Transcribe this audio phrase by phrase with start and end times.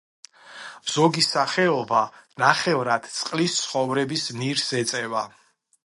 [0.93, 1.99] ზოგი სახეობა
[2.45, 5.27] ნახევრად წყლის ცხოვრების ნირს ეწევა.